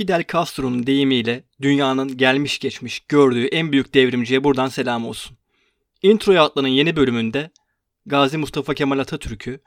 Fidel 0.00 0.24
Castro'nun 0.32 0.86
deyimiyle 0.86 1.44
dünyanın 1.60 2.16
gelmiş 2.16 2.58
geçmiş 2.58 3.00
gördüğü 3.00 3.46
en 3.46 3.72
büyük 3.72 3.94
devrimciye 3.94 4.44
buradan 4.44 4.68
selam 4.68 5.06
olsun. 5.06 5.36
Intro 6.02 6.34
Atlan'ın 6.40 6.68
yeni 6.68 6.96
bölümünde 6.96 7.50
Gazi 8.06 8.38
Mustafa 8.38 8.74
Kemal 8.74 8.98
Atatürk'ü, 8.98 9.60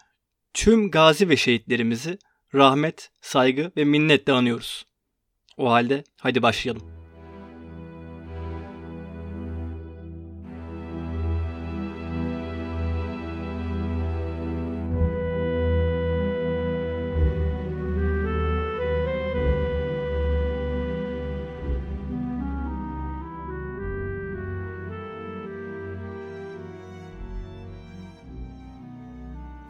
tüm 0.54 0.92
gazi 0.92 1.30
ve 1.30 1.38
şehitlerimizi 1.38 2.18
rahmet, 2.54 3.12
saygı 3.22 3.72
ve 3.78 3.84
minnetle 3.84 4.34
anıyoruz. 4.34 4.86
O 5.58 5.72
halde 5.72 6.04
hadi 6.20 6.42
başlayalım. 6.42 6.93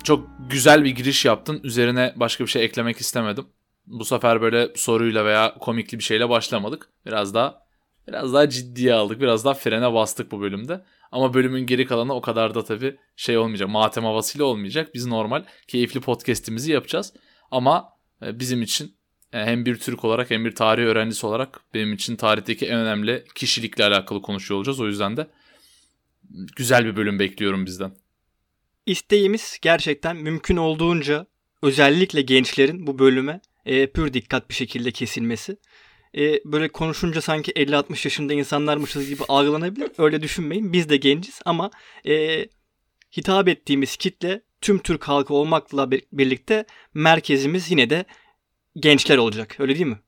Çok 0.04 0.30
güzel 0.50 0.84
bir 0.84 0.90
giriş 0.90 1.26
yaptın. 1.26 1.60
Üzerine 1.64 2.14
başka 2.16 2.44
bir 2.44 2.50
şey 2.50 2.64
eklemek 2.64 2.98
istemedim. 2.98 3.46
Bu 3.88 4.06
sefer 4.06 4.42
böyle 4.42 4.70
soruyla 4.76 5.26
veya 5.26 5.56
komikli 5.60 6.00
bir 6.00 6.04
şeyle 6.04 6.30
başlamadık. 6.30 6.90
Biraz 7.06 7.34
daha 7.34 7.64
biraz 8.08 8.34
daha 8.34 8.50
ciddiye 8.50 8.94
aldık. 8.94 9.22
Biraz 9.22 9.46
daha 9.46 9.54
frene 9.54 9.94
bastık 9.94 10.32
bu 10.32 10.42
bölümde. 10.42 10.84
Ama 11.12 11.34
bölümün 11.34 11.66
geri 11.66 11.86
kalanı 11.86 12.14
o 12.14 12.22
kadar 12.22 12.56
da 12.56 12.64
tabii 12.64 12.98
şey 13.16 13.38
olmayacak. 13.38 13.70
Matem 13.70 14.04
havasıyla 14.04 14.46
olmayacak. 14.46 14.94
Biz 14.94 15.06
normal 15.06 15.44
keyifli 15.68 16.02
podcast'imizi 16.02 16.72
yapacağız. 16.72 17.14
Ama 17.52 17.90
e, 18.26 18.40
bizim 18.40 18.62
için 18.62 18.96
e, 19.34 19.46
hem 19.46 19.66
bir 19.66 19.76
Türk 19.76 20.06
olarak 20.06 20.32
hem 20.32 20.46
bir 20.46 20.56
tarih 20.56 20.84
öğrencisi 20.84 21.26
olarak 21.26 21.60
benim 21.74 21.94
için 21.94 22.16
tarihteki 22.16 22.66
en 22.66 22.80
önemli 22.80 23.26
kişilikle 23.36 23.86
alakalı 23.86 24.22
konuşuyor 24.22 24.58
olacağız. 24.58 24.80
O 24.80 24.88
yüzden 24.88 25.18
de 25.18 25.28
güzel 26.56 26.86
bir 26.86 26.96
bölüm 26.96 27.20
bekliyorum 27.20 27.66
bizden. 27.66 28.03
İsteğimiz 28.86 29.58
gerçekten 29.62 30.16
mümkün 30.16 30.58
olduğunca 30.58 31.28
özellikle 31.62 32.22
gençlerin 32.22 32.88
bu 32.88 33.00
bölüme 33.00 33.42
e, 33.66 33.88
pür 33.88 34.14
dikkat 34.14 34.50
bir 34.50 34.56
şekilde 34.56 34.92
kesilmesi. 34.92 35.58
E, 36.18 36.40
böyle 36.46 36.68
konuşunca 36.70 37.22
sanki 37.22 37.52
50-60 37.52 37.90
yaşında 38.08 38.34
insanlarmışız 38.34 39.10
gibi 39.10 39.24
algılanabilir. 39.28 39.92
Öyle 39.98 40.22
düşünmeyin. 40.22 40.74
Biz 40.74 40.90
de 40.90 40.98
genciz 40.98 41.40
ama 41.46 41.72
e, 42.08 42.46
hitap 43.18 43.48
ettiğimiz 43.48 43.96
kitle 43.98 44.42
tüm 44.62 44.80
Türk 44.80 45.04
halkı 45.04 45.34
olmakla 45.34 45.92
birlikte 45.92 46.66
merkezimiz 46.94 47.72
yine 47.72 47.90
de 47.90 48.06
gençler 48.76 49.18
olacak. 49.18 49.56
Öyle 49.60 49.76
değil 49.76 49.86
mi? 49.86 50.00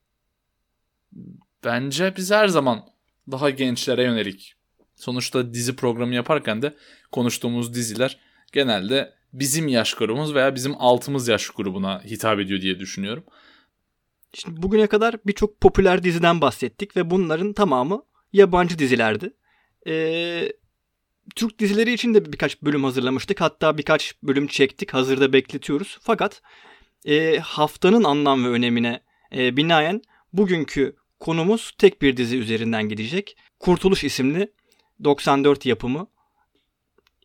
Bence 1.64 2.14
biz 2.16 2.30
her 2.30 2.48
zaman 2.48 2.84
daha 3.30 3.50
gençlere 3.50 4.02
yönelik. 4.02 4.54
Sonuçta 4.96 5.54
dizi 5.54 5.76
programı 5.76 6.14
yaparken 6.14 6.62
de 6.62 6.74
konuştuğumuz 7.12 7.74
diziler 7.74 8.18
genelde 8.52 9.14
bizim 9.32 9.68
yaş 9.68 9.94
grubumuz 9.94 10.34
veya 10.34 10.54
bizim 10.54 10.74
altımız 10.78 11.28
yaş 11.28 11.50
grubuna 11.50 12.04
hitap 12.04 12.40
ediyor 12.40 12.60
diye 12.60 12.78
düşünüyorum. 12.78 13.24
Şimdi 14.34 14.62
bugüne 14.62 14.86
kadar 14.86 15.16
birçok 15.26 15.60
popüler 15.60 16.02
diziden 16.02 16.40
bahsettik 16.40 16.96
ve 16.96 17.10
bunların 17.10 17.52
tamamı 17.52 18.02
yabancı 18.32 18.78
dizilerdi. 18.78 19.32
Ee, 19.86 20.52
Türk 21.36 21.58
dizileri 21.58 21.92
için 21.92 22.14
de 22.14 22.32
birkaç 22.32 22.62
bölüm 22.62 22.84
hazırlamıştık. 22.84 23.40
Hatta 23.40 23.78
birkaç 23.78 24.14
bölüm 24.22 24.46
çektik. 24.46 24.94
Hazırda 24.94 25.32
bekletiyoruz. 25.32 25.98
Fakat 26.00 26.42
e, 27.04 27.38
haftanın 27.38 28.04
anlam 28.04 28.44
ve 28.44 28.48
önemine 28.48 29.00
e, 29.36 29.56
binaen 29.56 30.02
bugünkü 30.32 30.96
konumuz 31.20 31.72
tek 31.78 32.02
bir 32.02 32.16
dizi 32.16 32.36
üzerinden 32.38 32.88
gidecek. 32.88 33.36
Kurtuluş 33.60 34.04
isimli 34.04 34.52
94 35.04 35.66
yapımı 35.66 36.06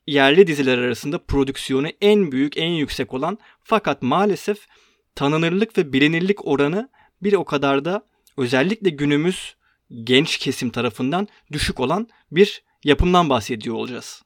yerli 0.08 0.48
diziler 0.48 0.78
arasında 0.78 1.18
prodüksiyonu 1.18 1.88
en 2.02 2.32
büyük, 2.32 2.58
en 2.58 2.72
yüksek 2.72 3.14
olan 3.14 3.38
fakat 3.64 4.02
maalesef 4.02 4.68
tanınırlık 5.16 5.78
ve 5.78 5.94
bilinirlik 5.94 6.48
oranı 6.48 6.90
bir 7.24 7.34
o 7.34 7.46
kadar 7.46 7.86
da 7.86 8.06
özellikle 8.38 8.90
günümüz 8.90 9.56
genç 10.04 10.38
kesim 10.38 10.70
tarafından 10.70 11.28
düşük 11.52 11.80
olan 11.80 12.08
bir 12.32 12.64
yapımdan 12.84 13.30
bahsediyor 13.30 13.76
olacağız. 13.76 14.24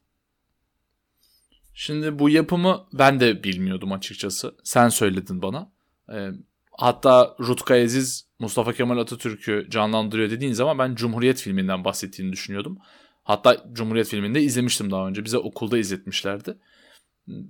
Şimdi 1.74 2.18
bu 2.18 2.30
yapımı 2.30 2.86
ben 2.92 3.20
de 3.20 3.44
bilmiyordum 3.44 3.92
açıkçası. 3.92 4.54
Sen 4.64 4.88
söyledin 4.88 5.42
bana. 5.42 5.72
E, 6.12 6.30
hatta 6.72 7.36
Rutkay 7.40 7.84
Aziz 7.84 8.26
Mustafa 8.38 8.72
Kemal 8.72 8.98
Atatürk'ü 8.98 9.66
canlandırıyor 9.70 10.30
dediğin 10.30 10.52
zaman 10.52 10.78
ben 10.78 10.94
Cumhuriyet 10.94 11.40
filminden 11.40 11.84
bahsettiğini 11.84 12.32
düşünüyordum. 12.32 12.78
Hatta 13.26 13.64
Cumhuriyet 13.72 14.08
filminde 14.08 14.42
izlemiştim 14.42 14.90
daha 14.90 15.08
önce. 15.08 15.24
Bize 15.24 15.38
okulda 15.38 15.78
izletmişlerdi. 15.78 16.58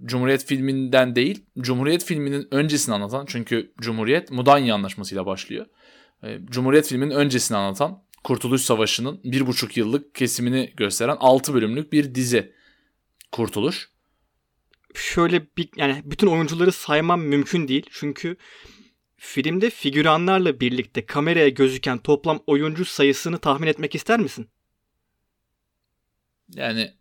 Cumhuriyet 0.05 0.45
filminden 0.45 1.17
değil, 1.17 1.45
Cumhuriyet 1.59 2.05
filminin 2.05 2.49
öncesini 2.51 2.95
anlatan 2.95 3.25
çünkü 3.29 3.73
Cumhuriyet 3.81 4.31
Mudanya 4.31 4.75
Anlaşması'yla 4.75 5.27
başlıyor. 5.27 5.67
Ee, 6.23 6.39
Cumhuriyet 6.45 6.89
filminin 6.89 7.15
öncesini 7.15 7.57
anlatan 7.57 8.03
Kurtuluş 8.25 8.63
Savaşı'nın 8.63 9.21
bir 9.25 9.47
buçuk 9.47 9.77
yıllık 9.77 10.15
kesimini 10.15 10.73
gösteren 10.77 11.17
6 11.21 11.55
bölümlük 11.55 11.93
bir 11.93 12.15
dizi 12.15 12.53
Kurtuluş. 13.33 13.91
Şöyle 14.95 15.47
bir 15.57 15.69
yani 15.77 16.03
bütün 16.05 16.27
oyuncuları 16.27 16.73
saymam 16.73 17.21
mümkün 17.21 17.69
değil. 17.69 17.87
Çünkü 17.91 18.37
filmde 19.17 19.71
figüranlarla 19.71 20.61
birlikte 20.61 21.07
kameraya 21.07 21.49
gözüken 21.49 21.99
toplam 21.99 22.41
oyuncu 22.47 22.85
sayısını 22.85 23.39
tahmin 23.39 23.67
etmek 23.67 23.95
ister 23.95 24.21
misin? 24.21 24.49
Yani 26.55 26.95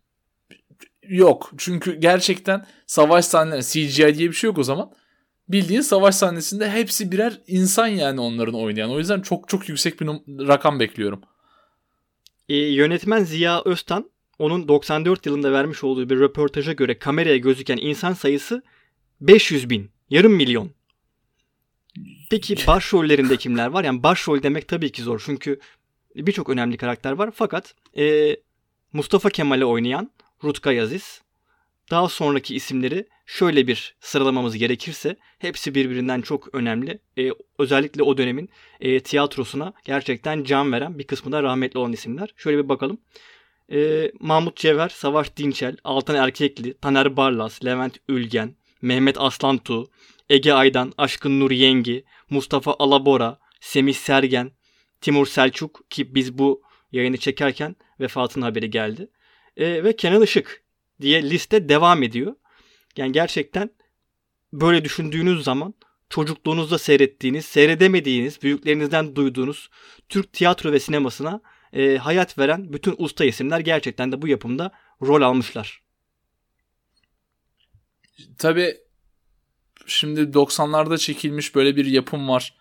yok. 1.02 1.52
Çünkü 1.58 1.94
gerçekten 1.94 2.66
savaş 2.86 3.24
sahneleri 3.24 3.62
CGI 3.62 4.18
diye 4.18 4.28
bir 4.28 4.36
şey 4.36 4.48
yok 4.48 4.58
o 4.58 4.62
zaman. 4.62 4.92
Bildiğin 5.48 5.80
savaş 5.80 6.14
sahnesinde 6.14 6.70
hepsi 6.70 7.12
birer 7.12 7.40
insan 7.46 7.86
yani 7.86 8.20
onların 8.20 8.54
oynayan. 8.54 8.90
O 8.90 8.98
yüzden 8.98 9.20
çok 9.20 9.48
çok 9.48 9.68
yüksek 9.68 10.00
bir 10.00 10.06
rakam 10.48 10.80
bekliyorum. 10.80 11.22
E, 12.48 12.56
yönetmen 12.56 13.24
Ziya 13.24 13.62
Öztan 13.64 14.10
onun 14.38 14.68
94 14.68 15.26
yılında 15.26 15.52
vermiş 15.52 15.84
olduğu 15.84 16.10
bir 16.10 16.20
röportaja 16.20 16.72
göre 16.72 16.98
kameraya 16.98 17.36
gözüken 17.36 17.78
insan 17.80 18.12
sayısı 18.12 18.62
500 19.20 19.70
bin. 19.70 19.90
Yarım 20.10 20.32
milyon. 20.32 20.70
Peki 22.30 22.56
başrollerinde 22.66 23.36
kimler 23.36 23.66
var? 23.66 23.84
Yani 23.84 24.02
başrol 24.02 24.42
demek 24.42 24.68
tabii 24.68 24.92
ki 24.92 25.02
zor. 25.02 25.22
Çünkü 25.26 25.60
birçok 26.16 26.48
önemli 26.48 26.76
karakter 26.76 27.12
var. 27.12 27.30
Fakat 27.34 27.74
e, 27.96 28.36
Mustafa 28.92 29.30
Kemal'i 29.30 29.64
oynayan 29.64 30.10
Rutkay 30.44 30.80
Aziz. 30.80 31.22
Daha 31.90 32.08
sonraki 32.08 32.54
isimleri 32.54 33.06
şöyle 33.26 33.66
bir 33.66 33.96
sıralamamız 34.00 34.56
gerekirse 34.56 35.16
hepsi 35.38 35.74
birbirinden 35.74 36.20
çok 36.20 36.54
önemli. 36.54 36.98
Ee, 37.18 37.30
özellikle 37.58 38.02
o 38.02 38.18
dönemin 38.18 38.48
e, 38.80 39.00
tiyatrosuna 39.00 39.72
gerçekten 39.84 40.44
can 40.44 40.72
veren 40.72 40.98
bir 40.98 41.04
kısmı 41.04 41.32
da 41.32 41.42
rahmetli 41.42 41.78
olan 41.78 41.92
isimler. 41.92 42.34
Şöyle 42.36 42.64
bir 42.64 42.68
bakalım. 42.68 42.98
Ee, 43.72 44.12
Mahmut 44.20 44.56
Cevher, 44.56 44.88
Savaş 44.88 45.36
Dinçel, 45.36 45.76
Altan 45.84 46.16
Erkekli, 46.16 46.74
Taner 46.78 47.16
Barlas, 47.16 47.64
Levent 47.64 47.96
Ülgen, 48.08 48.56
Mehmet 48.82 49.20
Aslantu, 49.20 49.90
Ege 50.30 50.52
Aydan, 50.52 50.92
Aşkın 50.98 51.40
Nur 51.40 51.50
Yengi, 51.50 52.04
Mustafa 52.30 52.76
Alabora, 52.78 53.38
Semih 53.60 53.94
Sergen, 53.94 54.50
Timur 55.00 55.26
Selçuk 55.26 55.90
ki 55.90 56.14
biz 56.14 56.38
bu 56.38 56.65
yayını 56.92 57.16
çekerken 57.16 57.76
vefatının 58.00 58.44
haberi 58.44 58.70
geldi. 58.70 59.08
E, 59.56 59.84
ve 59.84 59.96
Kenan 59.96 60.22
Işık 60.22 60.62
diye 61.00 61.30
liste 61.30 61.68
devam 61.68 62.02
ediyor. 62.02 62.34
Yani 62.96 63.12
gerçekten 63.12 63.70
böyle 64.52 64.84
düşündüğünüz 64.84 65.44
zaman 65.44 65.74
çocukluğunuzda 66.10 66.78
seyrettiğiniz, 66.78 67.44
seyredemediğiniz, 67.44 68.42
büyüklerinizden 68.42 69.16
duyduğunuz 69.16 69.70
Türk 70.08 70.32
tiyatro 70.32 70.72
ve 70.72 70.80
sinemasına 70.80 71.40
e, 71.72 71.96
hayat 71.96 72.38
veren 72.38 72.72
bütün 72.72 72.94
usta 72.98 73.24
isimler 73.24 73.60
gerçekten 73.60 74.12
de 74.12 74.22
bu 74.22 74.28
yapımda 74.28 74.72
rol 75.02 75.22
almışlar. 75.22 75.82
Tabi 78.38 78.76
şimdi 79.86 80.20
90'larda 80.20 80.98
çekilmiş 80.98 81.54
böyle 81.54 81.76
bir 81.76 81.86
yapım 81.86 82.28
var. 82.28 82.54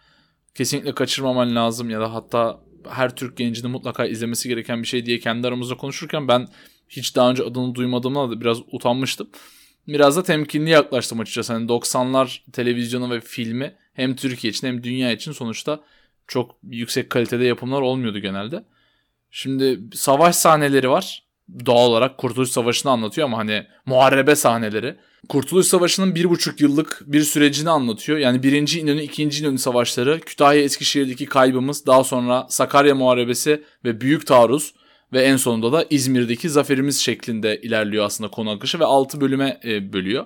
Kesinlikle 0.56 0.96
kaçırmaman 0.96 1.56
lazım 1.56 1.90
ya 1.90 2.02
da 2.02 2.14
hatta 2.14 2.65
her 2.90 3.16
Türk 3.16 3.38
gencinin 3.38 3.72
mutlaka 3.72 4.06
izlemesi 4.06 4.50
gereken 4.50 4.82
bir 4.82 4.88
şey 4.88 5.06
diye 5.06 5.20
kendi 5.20 5.48
aramızda 5.48 5.78
konuşurken 5.78 6.28
ben 6.28 6.48
hiç 6.90 7.16
daha 7.16 7.32
önce 7.32 7.44
adını 7.44 7.76
duymadığımda 7.76 8.30
da 8.30 8.42
biraz 8.42 8.58
utanmıştım. 8.72 9.30
Biraz 9.88 10.18
da 10.18 10.24
temkinli 10.24 10.70
yaklaştım 10.70 11.20
açıkçası. 11.20 11.54
Hani 11.54 11.68
90'lar 11.68 12.52
televizyonu 12.52 13.12
ve 13.12 13.22
filmi 13.22 13.76
hem 13.94 14.16
Türkiye 14.16 14.52
için 14.52 14.68
hem 14.68 14.84
dünya 14.84 15.12
için 15.12 15.32
sonuçta 15.32 15.80
çok 16.28 16.56
yüksek 16.64 17.10
kalitede 17.10 17.46
yapımlar 17.46 17.82
olmuyordu 17.82 18.20
genelde. 18.20 18.64
Şimdi 19.32 19.80
savaş 19.94 20.36
sahneleri 20.36 20.90
var. 20.90 21.25
Doğal 21.66 21.90
olarak 21.90 22.18
Kurtuluş 22.18 22.50
Savaşı'nı 22.50 22.92
anlatıyor 22.92 23.28
ama 23.28 23.38
hani 23.38 23.68
muharebe 23.86 24.36
sahneleri. 24.36 24.96
Kurtuluş 25.30 25.68
Savaşı'nın 25.68 26.16
bir 26.16 26.30
buçuk 26.30 26.62
yıllık 26.62 27.04
bir 27.06 27.22
sürecini 27.22 27.70
anlatıyor. 27.70 28.18
Yani 28.18 28.44
birinci 28.44 28.80
İnönü, 28.80 29.02
ikinci 29.02 29.44
İnönü 29.44 29.58
savaşları, 29.58 30.20
Kütahya 30.20 30.62
Eskişehir'deki 30.62 31.26
kaybımız, 31.26 31.86
daha 31.86 32.04
sonra 32.04 32.46
Sakarya 32.50 32.96
Muharebesi 32.96 33.64
ve 33.86 34.02
Büyük 34.02 34.28
Taarruz 34.28 34.74
ve 35.14 35.22
en 35.22 35.38
sonunda 35.38 35.72
da 35.72 35.86
İzmir'deki 35.90 36.50
zaferimiz 36.50 37.00
şeklinde 37.00 37.62
ilerliyor 37.62 38.06
aslında 38.06 38.32
konu 38.32 38.52
akışı 38.52 38.80
ve 38.80 38.86
6 38.86 39.22
bölüme 39.22 39.60
e, 39.66 39.94
bölüyor. 39.94 40.26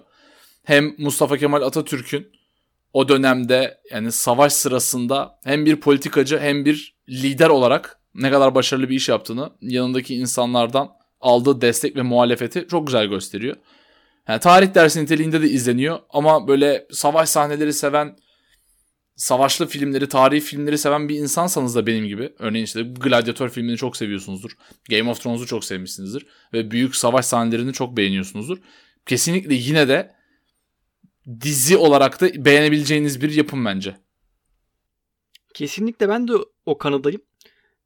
Hem 0.63 0.95
Mustafa 0.97 1.37
Kemal 1.37 1.61
Atatürk'ün 1.61 2.27
o 2.93 3.09
dönemde 3.09 3.77
yani 3.91 4.11
savaş 4.11 4.53
sırasında 4.53 5.39
hem 5.43 5.65
bir 5.65 5.75
politikacı 5.75 6.39
hem 6.39 6.65
bir 6.65 6.95
lider 7.09 7.49
olarak 7.49 7.99
ne 8.15 8.31
kadar 8.31 8.55
başarılı 8.55 8.89
bir 8.89 8.95
iş 8.95 9.09
yaptığını 9.09 9.49
yanındaki 9.61 10.15
insanlardan 10.15 10.98
aldığı 11.19 11.61
destek 11.61 11.95
ve 11.95 12.01
muhalefeti 12.01 12.67
çok 12.69 12.87
güzel 12.87 13.05
gösteriyor. 13.05 13.55
Yani 14.27 14.39
tarih 14.39 14.73
dersi 14.73 15.03
niteliğinde 15.03 15.41
de 15.41 15.49
izleniyor 15.49 15.99
ama 16.09 16.47
böyle 16.47 16.87
savaş 16.91 17.29
sahneleri 17.29 17.73
seven, 17.73 18.15
savaşlı 19.15 19.67
filmleri, 19.67 20.09
tarihi 20.09 20.41
filmleri 20.41 20.77
seven 20.77 21.09
bir 21.09 21.15
insansanız 21.15 21.75
da 21.75 21.87
benim 21.87 22.07
gibi. 22.07 22.33
Örneğin 22.39 22.65
işte 22.65 22.81
Gladiator 22.81 23.49
filmini 23.49 23.77
çok 23.77 23.97
seviyorsunuzdur. 23.97 24.51
Game 24.89 25.09
of 25.09 25.21
Thrones'u 25.21 25.47
çok 25.47 25.65
sevmişsinizdir. 25.65 26.27
Ve 26.53 26.71
büyük 26.71 26.95
savaş 26.95 27.25
sahnelerini 27.25 27.73
çok 27.73 27.97
beğeniyorsunuzdur. 27.97 28.57
Kesinlikle 29.05 29.53
yine 29.53 29.87
de 29.87 30.15
dizi 31.41 31.77
olarak 31.77 32.21
da 32.21 32.45
beğenebileceğiniz 32.45 33.21
bir 33.21 33.31
yapım 33.31 33.65
bence. 33.65 33.97
Kesinlikle 35.53 36.09
ben 36.09 36.27
de 36.27 36.33
o 36.65 36.77
kanadayım. 36.77 37.21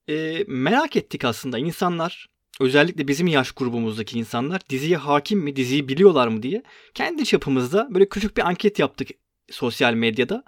E, 0.10 0.44
merak 0.48 0.96
ettik 0.96 1.26
aslında 1.26 1.60
insanlar 1.60 2.33
özellikle 2.60 3.08
bizim 3.08 3.28
yaş 3.28 3.52
grubumuzdaki 3.52 4.20
insanlar 4.20 4.62
diziye 4.70 4.98
hakim 4.98 5.40
mi, 5.40 5.56
diziyi 5.56 5.88
biliyorlar 5.88 6.28
mı 6.28 6.44
diye 6.44 6.64
kendi 6.94 7.26
çapımızda 7.26 7.88
böyle 7.92 8.10
küçük 8.10 8.38
bir 8.38 8.48
anket 8.48 8.80
yaptık 8.80 9.08
sosyal 9.52 9.94
medyada. 9.94 10.44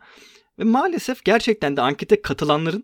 Ve 0.59 0.63
maalesef 0.63 1.25
gerçekten 1.25 1.77
de 1.77 1.81
ankete 1.81 2.21
katılanların 2.21 2.83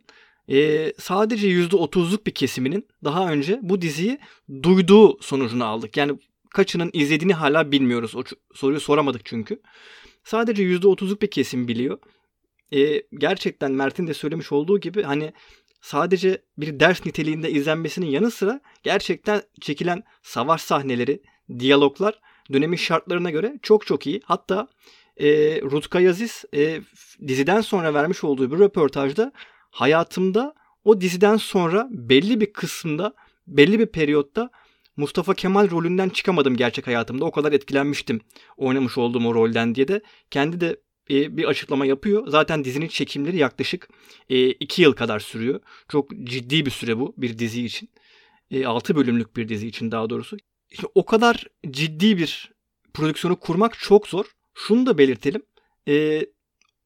e, 0.49 0.93
sadece 0.97 1.47
%30'luk 1.47 2.25
bir 2.25 2.31
kesiminin 2.31 2.87
daha 3.03 3.31
önce 3.31 3.59
bu 3.61 3.81
diziyi 3.81 4.19
duyduğu 4.63 5.21
sonucunu 5.21 5.65
aldık. 5.65 5.97
Yani 5.97 6.19
kaçının 6.49 6.89
izlediğini 6.93 7.33
hala 7.33 7.71
bilmiyoruz. 7.71 8.15
O 8.15 8.23
soruyu 8.53 8.79
soramadık 8.79 9.21
çünkü. 9.25 9.61
Sadece 10.23 10.63
%30'luk 10.63 11.21
bir 11.21 11.31
kesim 11.31 11.67
biliyor. 11.67 11.99
E, 12.73 13.03
gerçekten 13.17 13.71
Mert'in 13.71 14.07
de 14.07 14.13
söylemiş 14.13 14.51
olduğu 14.51 14.79
gibi 14.79 15.03
hani 15.03 15.33
sadece 15.81 16.41
bir 16.57 16.79
ders 16.79 17.05
niteliğinde 17.05 17.51
izlenmesinin 17.51 18.05
yanı 18.05 18.31
sıra 18.31 18.61
gerçekten 18.83 19.41
çekilen 19.61 20.03
savaş 20.23 20.61
sahneleri, 20.61 21.21
diyaloglar 21.59 22.19
dönemin 22.53 22.77
şartlarına 22.77 23.29
göre 23.29 23.59
çok 23.61 23.87
çok 23.87 24.07
iyi. 24.07 24.21
Hatta 24.25 24.67
e, 25.17 25.27
Rutkay 25.61 26.09
Aziz 26.09 26.45
e, 26.55 26.81
diziden 27.27 27.61
sonra 27.61 27.93
vermiş 27.93 28.23
olduğu 28.23 28.51
bir 28.51 28.59
röportajda 28.59 29.31
hayatımda 29.71 30.53
o 30.83 31.01
diziden 31.01 31.37
sonra 31.37 31.87
belli 31.91 32.41
bir 32.41 32.53
kısımda, 32.53 33.13
belli 33.47 33.79
bir 33.79 33.85
periyotta 33.85 34.49
Mustafa 34.97 35.33
Kemal 35.33 35.71
rolünden 35.71 36.09
çıkamadım 36.09 36.57
gerçek 36.57 36.87
hayatımda. 36.87 37.25
O 37.25 37.31
kadar 37.31 37.51
etkilenmiştim 37.51 38.21
oynamış 38.57 38.97
olduğum 38.97 39.27
o 39.27 39.35
rolden 39.35 39.75
diye 39.75 39.87
de 39.87 40.01
kendi 40.31 40.61
de 40.61 40.77
e, 41.11 41.37
bir 41.37 41.45
açıklama 41.45 41.85
yapıyor. 41.85 42.27
Zaten 42.27 42.63
dizinin 42.63 42.87
çekimleri 42.87 43.37
yaklaşık 43.37 43.89
2 44.29 44.81
e, 44.81 44.85
yıl 44.85 44.93
kadar 44.93 45.19
sürüyor. 45.19 45.59
Çok 45.89 46.11
ciddi 46.23 46.65
bir 46.65 46.71
süre 46.71 46.99
bu 46.99 47.13
bir 47.17 47.37
dizi 47.37 47.65
için. 47.65 47.89
E, 48.51 48.65
6 48.65 48.95
bölümlük 48.95 49.37
bir 49.37 49.49
dizi 49.49 49.67
için 49.67 49.91
daha 49.91 50.09
doğrusu. 50.09 50.37
İşte 50.69 50.87
o 50.95 51.05
kadar 51.05 51.47
ciddi 51.71 52.17
bir 52.17 52.51
prodüksiyonu 52.93 53.39
kurmak 53.39 53.79
çok 53.79 54.07
zor. 54.07 54.25
Şunu 54.53 54.85
da 54.85 54.97
belirtelim. 54.97 55.41
E, 55.87 56.25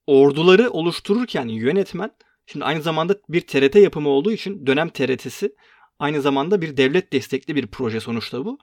orduları 0.07 0.69
oluştururken 0.69 1.47
yönetmen 1.47 2.11
şimdi 2.45 2.65
aynı 2.65 2.81
zamanda 2.81 3.15
bir 3.29 3.41
TRT 3.41 3.75
yapımı 3.75 4.09
olduğu 4.09 4.31
için 4.31 4.67
dönem 4.67 4.89
TRT'si 4.89 5.55
aynı 5.99 6.21
zamanda 6.21 6.61
bir 6.61 6.77
devlet 6.77 7.13
destekli 7.13 7.55
bir 7.55 7.67
proje 7.67 7.99
sonuçta 7.99 8.45
bu. 8.45 8.57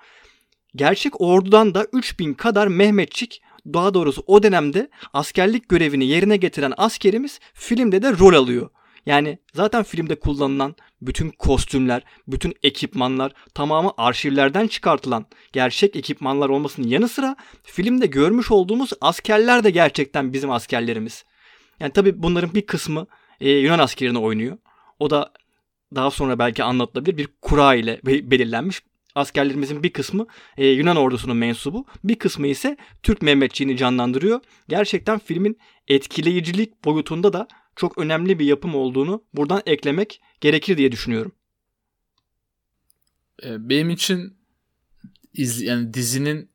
Gerçek 0.76 1.20
ordudan 1.20 1.74
da 1.74 1.86
3000 1.92 2.34
kadar 2.34 2.66
Mehmetçik 2.66 3.42
daha 3.66 3.94
doğrusu 3.94 4.22
o 4.26 4.42
dönemde 4.42 4.90
askerlik 5.12 5.68
görevini 5.68 6.06
yerine 6.06 6.36
getiren 6.36 6.72
askerimiz 6.76 7.40
filmde 7.54 8.02
de 8.02 8.18
rol 8.18 8.34
alıyor. 8.34 8.70
Yani 9.06 9.38
zaten 9.54 9.82
filmde 9.82 10.14
kullanılan 10.14 10.74
bütün 11.02 11.30
kostümler, 11.30 12.02
bütün 12.28 12.54
ekipmanlar 12.62 13.32
tamamı 13.54 13.92
arşivlerden 13.96 14.66
çıkartılan 14.66 15.26
gerçek 15.52 15.96
ekipmanlar 15.96 16.48
olmasının 16.48 16.88
yanı 16.88 17.08
sıra 17.08 17.36
filmde 17.62 18.06
görmüş 18.06 18.50
olduğumuz 18.50 18.90
askerler 19.00 19.64
de 19.64 19.70
gerçekten 19.70 20.32
bizim 20.32 20.50
askerlerimiz. 20.50 21.24
Yani 21.80 21.92
tabi 21.92 22.22
bunların 22.22 22.54
bir 22.54 22.66
kısmı 22.66 23.06
e, 23.40 23.50
Yunan 23.50 23.78
askerini 23.78 24.18
oynuyor. 24.18 24.58
O 24.98 25.10
da 25.10 25.32
daha 25.94 26.10
sonra 26.10 26.38
belki 26.38 26.64
anlatılabilir 26.64 27.16
bir 27.16 27.28
kura 27.42 27.74
ile 27.74 28.00
belirlenmiş 28.04 28.82
askerlerimizin 29.14 29.82
bir 29.82 29.92
kısmı 29.92 30.26
e, 30.56 30.66
Yunan 30.66 30.96
ordusunun 30.96 31.36
mensubu, 31.36 31.86
bir 32.04 32.14
kısmı 32.14 32.46
ise 32.46 32.76
Türk 33.02 33.22
Mehmetçiğini 33.22 33.76
canlandırıyor. 33.76 34.40
Gerçekten 34.68 35.18
filmin 35.18 35.58
etkileyicilik 35.88 36.84
boyutunda 36.84 37.32
da 37.32 37.48
çok 37.76 37.98
önemli 37.98 38.38
bir 38.38 38.46
yapım 38.46 38.74
olduğunu 38.74 39.24
buradan 39.34 39.62
eklemek 39.66 40.20
gerekir 40.40 40.76
diye 40.76 40.92
düşünüyorum. 40.92 41.32
E, 43.44 43.68
benim 43.68 43.90
için 43.90 44.36
iz, 45.34 45.62
yani 45.62 45.94
dizinin 45.94 46.50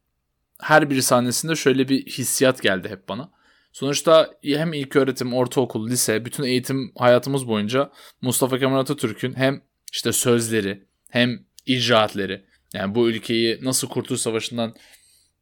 her 0.62 0.90
bir 0.90 1.02
sahnesinde 1.02 1.56
şöyle 1.56 1.90
bir 1.90 2.06
hissiyat 2.06 2.62
geldi 2.62 2.90
hep 2.90 3.10
bana. 3.10 3.32
Sonuçta 3.72 4.32
hem 4.44 4.74
ilk 4.74 4.96
öğretim, 4.96 5.34
ortaokul, 5.34 5.90
lise, 5.90 6.26
bütün 6.26 6.44
eğitim 6.44 6.92
hayatımız 6.98 7.48
boyunca 7.48 7.92
Mustafa 8.22 8.60
Kemal 8.60 8.80
Atatürk'ün 8.80 9.34
hem 9.34 9.62
işte 9.92 10.12
sözleri, 10.12 10.86
hem 11.10 11.46
icraatleri, 11.66 12.46
yani 12.74 12.96
bu 12.96 13.10
ülkeyi 13.10 13.60
nasıl 13.62 13.88
Kurtuluş 13.88 14.22
Savaşı'ndan 14.22 14.74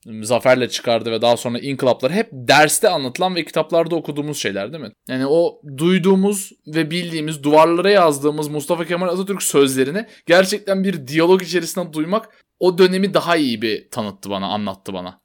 zaferle 0.05 0.69
çıkardı 0.69 1.11
ve 1.11 1.21
daha 1.21 1.37
sonra 1.37 1.59
inkılaplar 1.59 2.11
hep 2.11 2.29
derste 2.31 2.89
anlatılan 2.89 3.35
ve 3.35 3.45
kitaplarda 3.45 3.95
okuduğumuz 3.95 4.37
şeyler 4.37 4.73
değil 4.73 4.83
mi? 4.83 4.91
Yani 5.07 5.25
o 5.27 5.61
duyduğumuz 5.77 6.51
ve 6.67 6.91
bildiğimiz 6.91 7.43
duvarlara 7.43 7.89
yazdığımız 7.89 8.47
Mustafa 8.47 8.85
Kemal 8.85 9.07
Atatürk 9.07 9.43
sözlerini 9.43 10.05
gerçekten 10.25 10.83
bir 10.83 11.07
diyalog 11.07 11.41
içerisinde 11.41 11.93
duymak 11.93 12.45
o 12.59 12.77
dönemi 12.77 13.13
daha 13.13 13.35
iyi 13.35 13.61
bir 13.61 13.89
tanıttı 13.89 14.29
bana, 14.29 14.47
anlattı 14.47 14.93
bana. 14.93 15.21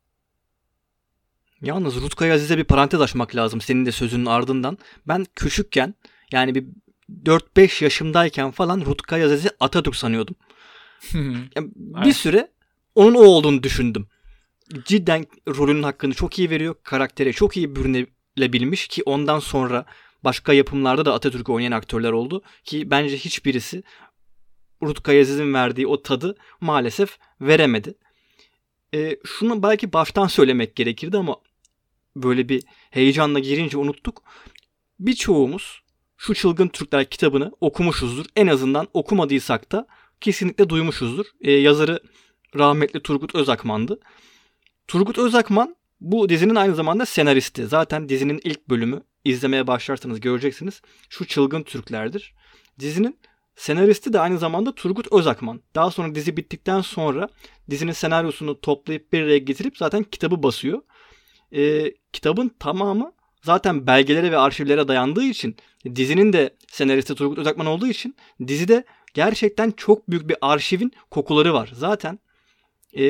Yalnız 1.63 1.97
Rutkay 1.97 2.33
Aziz'e 2.33 2.59
bir 2.59 2.65
parantez 2.65 3.01
açmak 3.01 3.37
lazım 3.37 3.61
senin 3.61 3.87
de 3.87 3.93
sözünün 3.93 4.27
ardından. 4.27 4.79
Ben 5.09 5.27
küçükken 5.37 5.95
yani 6.33 6.55
bir 6.55 6.65
4-5 7.25 7.85
yaşımdayken 7.85 8.51
falan 8.51 8.81
Rutkay 8.81 9.25
Aziz'i 9.25 9.51
Atatürk 9.61 9.97
sanıyordum 9.97 10.37
yani 11.57 11.71
bir 11.77 12.13
süre 12.13 12.51
onun 12.95 13.15
o 13.15 13.23
olduğunu 13.23 13.63
düşündüm. 13.63 14.09
Cidden 14.85 15.27
rolünün 15.49 15.83
hakkını 15.83 16.15
çok 16.15 16.39
iyi 16.39 16.51
veriyor. 16.51 16.75
Karaktere 16.83 17.33
çok 17.33 17.57
iyi 17.57 17.77
bürünebilmiş 17.77 18.89
ki 18.89 19.03
ondan 19.07 19.39
sonra 19.39 19.87
başka 20.25 20.53
yapımlarda 20.53 21.05
da 21.05 21.15
Atatürk'ü 21.15 21.53
oynayan 21.53 21.73
aktörler 21.73 22.13
oldu. 22.13 22.43
Ki 22.65 22.91
bence 22.91 23.17
hiçbirisi 23.17 23.83
Rutkay 24.83 25.21
Aziz'in 25.21 25.55
verdiği 25.55 25.87
o 25.87 26.03
tadı 26.03 26.37
maalesef 26.61 27.19
veremedi. 27.41 27.95
E, 28.95 29.17
şunu 29.25 29.63
belki 29.63 29.93
baştan 29.93 30.27
söylemek 30.27 30.77
gerekirdi 30.77 31.17
ama 31.19 31.37
böyle 32.17 32.49
bir 32.49 32.63
heyecanla 32.91 33.39
girince 33.39 33.79
unuttuk. 33.79 34.23
Birçoğumuz 34.99 35.83
şu 36.17 36.35
Çılgın 36.35 36.69
Türkler 36.69 37.11
kitabını 37.11 37.53
okumuşuzdur. 37.61 38.27
En 38.37 38.47
azından 38.47 38.89
okumadıysak 38.95 39.73
da 39.73 39.87
kesinlikle 40.21 40.69
duymuşuzdur. 40.69 41.27
E, 41.41 41.53
yazarı 41.53 42.01
rahmetli 42.57 43.03
Turgut 43.03 43.35
Özakman'dı. 43.35 44.01
Turgut 44.89 45.19
Özakman 45.19 45.77
bu 46.01 46.29
dizinin 46.29 46.55
aynı 46.55 46.75
zamanda 46.75 47.07
senaristi. 47.07 47.67
Zaten 47.67 48.09
dizinin 48.09 48.41
ilk 48.45 48.69
bölümü 48.69 49.03
izlemeye 49.25 49.67
başlarsanız 49.67 50.21
göreceksiniz. 50.21 50.83
Şu 51.09 51.27
çılgın 51.27 51.63
Türklerdir. 51.63 52.35
Dizinin 52.79 53.19
senaristi 53.57 54.13
de 54.13 54.21
aynı 54.21 54.39
zamanda 54.39 54.75
Turgut 54.75 55.13
Özakman. 55.13 55.61
Daha 55.75 55.91
sonra 55.91 56.15
dizi 56.15 56.37
bittikten 56.37 56.81
sonra 56.81 57.29
dizinin 57.71 57.93
senaryosunu 57.93 58.61
toplayıp 58.61 59.13
bir 59.13 59.23
araya 59.23 59.39
getirip 59.39 59.77
zaten 59.77 60.03
kitabı 60.03 60.43
basıyor. 60.43 60.83
E, 61.53 61.93
kitabın 62.13 62.49
tamamı 62.49 63.13
zaten 63.43 63.87
belgelere 63.87 64.33
ve 64.33 64.39
arşivlere 64.39 64.89
dayandığı 64.89 65.25
için 65.25 65.57
dizinin 65.95 66.33
de 66.33 66.57
senaristi 66.69 67.15
Turgut 67.15 67.39
Özakman 67.39 67.67
olduğu 67.67 67.87
için 67.87 68.17
dizide 68.47 68.85
gerçekten 69.15 69.71
çok 69.71 70.11
büyük 70.11 70.29
bir 70.29 70.37
arşivin 70.41 70.93
kokuları 71.11 71.55
var. 71.55 71.71
Zaten 71.75 72.19
e, 72.97 73.05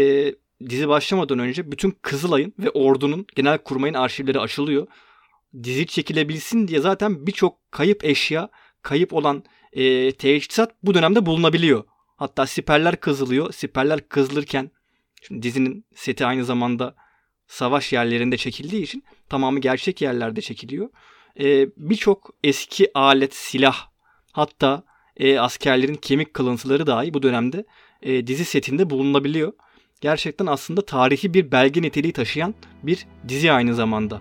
dizi 0.68 0.88
başlamadan 0.88 1.38
önce 1.38 1.72
bütün 1.72 1.90
Kızılay'ın 2.02 2.54
ve 2.58 2.70
Ordu'nun 2.70 3.26
genel 3.36 3.58
kurmayın 3.58 3.94
arşivleri 3.94 4.40
açılıyor. 4.40 4.86
Dizi 5.62 5.86
çekilebilsin 5.86 6.68
diye 6.68 6.80
zaten 6.80 7.26
birçok 7.26 7.72
kayıp 7.72 8.04
eşya, 8.04 8.48
kayıp 8.82 9.12
olan 9.12 9.44
e, 9.72 10.12
teçhizat 10.12 10.72
bu 10.82 10.94
dönemde 10.94 11.26
bulunabiliyor. 11.26 11.84
Hatta 12.16 12.46
siperler 12.46 13.00
kazılıyor. 13.00 13.52
Siperler 13.52 14.08
kazılırken 14.08 14.70
şimdi 15.22 15.42
dizinin 15.42 15.84
seti 15.94 16.26
aynı 16.26 16.44
zamanda 16.44 16.94
savaş 17.46 17.92
yerlerinde 17.92 18.36
çekildiği 18.36 18.82
için 18.82 19.04
tamamı 19.28 19.60
gerçek 19.60 20.02
yerlerde 20.02 20.40
çekiliyor. 20.40 20.88
Ee, 21.40 21.68
Birçok 21.76 22.30
eski 22.44 22.90
alet, 22.94 23.34
silah 23.34 23.88
hatta 24.32 24.82
e, 25.20 25.38
askerlerin 25.38 25.94
kemik 25.94 26.34
kalıntıları 26.34 26.86
dahi 26.86 27.14
bu 27.14 27.22
dönemde 27.22 27.64
e, 28.02 28.26
dizi 28.26 28.44
setinde 28.44 28.90
bulunabiliyor. 28.90 29.52
Gerçekten 30.00 30.46
aslında 30.46 30.82
tarihi 30.82 31.34
bir 31.34 31.52
belge 31.52 31.82
niteliği 31.82 32.12
taşıyan 32.12 32.54
bir 32.82 33.06
dizi 33.28 33.52
aynı 33.52 33.74
zamanda. 33.74 34.20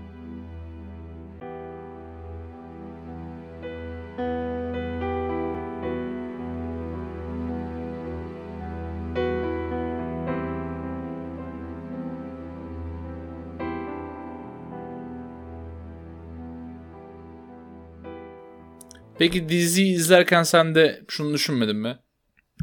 Peki 19.19 19.49
diziyi 19.49 19.95
izlerken 19.95 20.43
sen 20.43 20.75
de 20.75 21.01
şunu 21.07 21.33
düşünmedin 21.33 21.75
mi? 21.75 21.97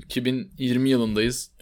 2020 0.05 0.91
yılındayız. 0.91 1.53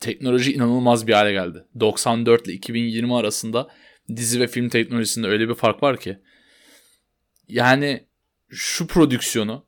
Teknoloji 0.00 0.52
inanılmaz 0.52 1.06
bir 1.06 1.12
hale 1.12 1.32
geldi. 1.32 1.64
94 1.80 2.46
ile 2.46 2.52
2020 2.52 3.16
arasında 3.16 3.68
dizi 4.16 4.40
ve 4.40 4.46
film 4.46 4.68
teknolojisinde 4.68 5.26
öyle 5.26 5.48
bir 5.48 5.54
fark 5.54 5.82
var 5.82 6.00
ki. 6.00 6.18
Yani 7.48 8.06
şu 8.50 8.86
prodüksiyonu 8.86 9.66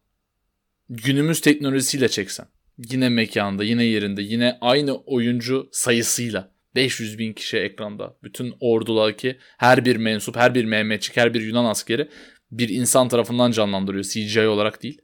günümüz 0.88 1.40
teknolojisiyle 1.40 2.08
çeksen. 2.08 2.46
Yine 2.90 3.08
mekanda, 3.08 3.64
yine 3.64 3.84
yerinde, 3.84 4.22
yine 4.22 4.58
aynı 4.60 4.96
oyuncu 4.96 5.68
sayısıyla. 5.72 6.54
500 6.74 7.18
bin 7.18 7.32
kişi 7.32 7.56
ekranda. 7.56 8.16
Bütün 8.22 8.54
ordudaki 8.60 9.38
her 9.58 9.84
bir 9.84 9.96
mensup, 9.96 10.36
her 10.36 10.54
bir 10.54 10.64
Mehmetçik, 10.64 11.16
her 11.16 11.34
bir 11.34 11.40
Yunan 11.40 11.64
askeri 11.64 12.08
bir 12.58 12.68
insan 12.68 13.08
tarafından 13.08 13.50
canlandırıyor. 13.50 14.04
CGI 14.04 14.46
olarak 14.46 14.82
değil. 14.82 15.00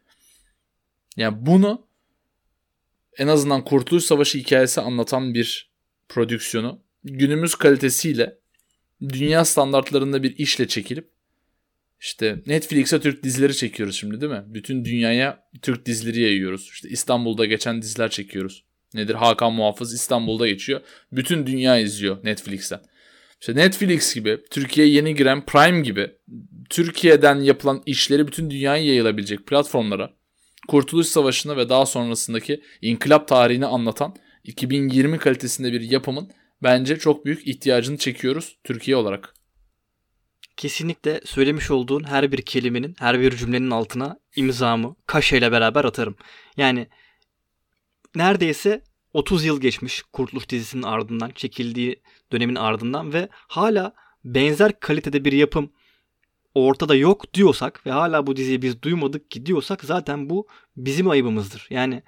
Yani 1.16 1.46
bunu 1.46 1.86
en 3.18 3.26
azından 3.26 3.64
Kurtuluş 3.64 4.04
Savaşı 4.04 4.38
hikayesi 4.38 4.80
anlatan 4.80 5.34
bir 5.34 5.70
prodüksiyonu 6.08 6.82
günümüz 7.04 7.54
kalitesiyle 7.54 8.38
dünya 9.02 9.44
standartlarında 9.44 10.22
bir 10.22 10.38
işle 10.38 10.68
çekilip 10.68 11.10
işte 12.00 12.42
Netflix'e 12.46 13.00
Türk 13.00 13.22
dizileri 13.22 13.56
çekiyoruz 13.56 13.96
şimdi 13.96 14.20
değil 14.20 14.32
mi? 14.32 14.42
Bütün 14.46 14.84
dünyaya 14.84 15.44
Türk 15.62 15.86
dizileri 15.86 16.20
yayıyoruz. 16.20 16.70
İşte 16.72 16.88
İstanbul'da 16.88 17.44
geçen 17.44 17.82
diziler 17.82 18.10
çekiyoruz. 18.10 18.64
Nedir? 18.94 19.14
Hakan 19.14 19.52
Muhafız 19.52 19.94
İstanbul'da 19.94 20.48
geçiyor. 20.48 20.80
Bütün 21.12 21.46
dünya 21.46 21.78
izliyor 21.78 22.24
Netflix'ten. 22.24 22.80
İşte 23.40 23.56
Netflix 23.56 24.14
gibi, 24.14 24.38
Türkiye'ye 24.50 24.92
yeni 24.92 25.14
giren 25.14 25.46
Prime 25.46 25.80
gibi 25.80 26.10
Türkiye'den 26.70 27.36
yapılan 27.40 27.82
işleri 27.86 28.26
bütün 28.26 28.50
dünyaya 28.50 28.84
yayılabilecek 28.84 29.46
platformlara 29.46 30.10
Kurtuluş 30.68 31.06
Savaşı'nı 31.06 31.56
ve 31.56 31.68
daha 31.68 31.86
sonrasındaki 31.86 32.62
inkılap 32.82 33.28
tarihini 33.28 33.66
anlatan 33.66 34.16
2020 34.44 35.18
kalitesinde 35.18 35.72
bir 35.72 35.80
yapımın 35.80 36.30
bence 36.62 36.98
çok 36.98 37.24
büyük 37.24 37.46
ihtiyacını 37.48 37.98
çekiyoruz 37.98 38.58
Türkiye 38.64 38.96
olarak. 38.96 39.34
Kesinlikle 40.56 41.20
söylemiş 41.24 41.70
olduğun 41.70 42.04
her 42.04 42.32
bir 42.32 42.42
kelimenin, 42.42 42.94
her 42.98 43.20
bir 43.20 43.36
cümlenin 43.36 43.70
altına 43.70 44.18
imzamı 44.36 44.96
kaşeyle 45.06 45.52
beraber 45.52 45.84
atarım. 45.84 46.16
Yani 46.56 46.88
neredeyse 48.14 48.82
30 49.12 49.44
yıl 49.44 49.60
geçmiş 49.60 50.02
Kurtuluş 50.02 50.48
dizisinin 50.48 50.82
ardından, 50.82 51.30
çekildiği 51.30 52.02
dönemin 52.32 52.54
ardından 52.54 53.12
ve 53.12 53.28
hala 53.32 53.94
benzer 54.24 54.80
kalitede 54.80 55.24
bir 55.24 55.32
yapım 55.32 55.72
ortada 56.54 56.94
yok 56.94 57.34
diyorsak 57.34 57.86
ve 57.86 57.90
hala 57.90 58.26
bu 58.26 58.36
diziyi 58.36 58.62
biz 58.62 58.82
duymadık 58.82 59.30
ki 59.30 59.46
diyorsak 59.46 59.84
zaten 59.84 60.30
bu 60.30 60.46
bizim 60.76 61.10
ayıbımızdır. 61.10 61.66
Yani 61.70 62.02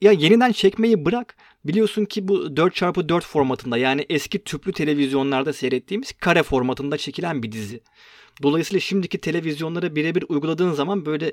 ya 0.00 0.12
yeniden 0.12 0.52
çekmeyi 0.52 1.04
bırak. 1.04 1.36
Biliyorsun 1.64 2.04
ki 2.04 2.28
bu 2.28 2.36
4x4 2.36 3.20
formatında 3.20 3.76
yani 3.78 4.06
eski 4.10 4.44
tüplü 4.44 4.72
televizyonlarda 4.72 5.52
seyrettiğimiz 5.52 6.12
kare 6.12 6.42
formatında 6.42 6.96
çekilen 6.96 7.42
bir 7.42 7.52
dizi. 7.52 7.80
Dolayısıyla 8.42 8.80
şimdiki 8.80 9.18
televizyonlara 9.18 9.96
birebir 9.96 10.24
uyguladığın 10.28 10.72
zaman 10.72 11.06
böyle 11.06 11.32